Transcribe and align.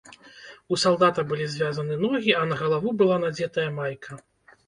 У 0.75 0.77
салдата 0.83 1.25
былі 1.31 1.45
звязаны 1.55 1.97
ногі, 2.05 2.31
а 2.39 2.41
на 2.51 2.57
галаву 2.61 2.93
была 3.01 3.17
надзетая 3.27 3.67
майка. 3.79 4.11